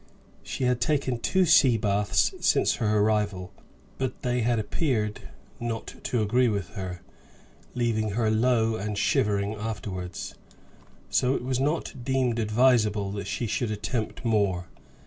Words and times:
She 0.41 0.63
had 0.63 0.81
taken 0.81 1.19
two 1.19 1.45
sea 1.45 1.77
baths 1.77 2.33
since 2.39 2.77
her 2.77 2.97
arrival, 3.01 3.53
but 3.99 4.23
they 4.23 4.41
had 4.41 4.57
appeared 4.57 5.29
not 5.59 5.93
to 6.05 6.23
agree 6.23 6.49
with 6.49 6.69
her, 6.69 7.03
leaving 7.75 8.09
her 8.17 8.31
low 8.31 8.75
and 8.77 8.97
shivering 8.97 9.53
afterwards, 9.53 10.33
so 11.11 11.35
it 11.35 11.43
was 11.43 11.59
not 11.59 12.03
deemed 12.03 12.39
advisable 12.39 13.11
that 13.11 13.27
she 13.27 13.45
should 13.45 13.69
attempt 13.69 14.25
more. 14.25 14.69